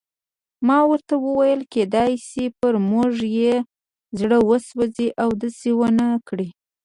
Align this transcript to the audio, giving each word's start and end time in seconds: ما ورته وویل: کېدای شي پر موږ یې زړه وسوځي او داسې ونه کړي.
ما 0.67 0.79
ورته 0.91 1.13
وویل: 1.25 1.61
کېدای 1.73 2.11
شي 2.27 2.45
پر 2.59 2.73
موږ 2.91 3.13
یې 3.39 3.53
زړه 4.19 4.37
وسوځي 4.49 5.07
او 5.21 5.29
داسې 5.41 5.69
ونه 5.79 6.07
کړي. 6.27 6.49